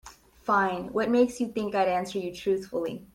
Fine, 0.41 0.93
what 0.93 1.11
makes 1.11 1.39
you 1.39 1.49
think 1.51 1.75
I'd 1.75 1.87
answer 1.87 2.17
you 2.17 2.33
truthfully? 2.33 3.05